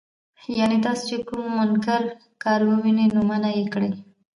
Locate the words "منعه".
3.29-3.49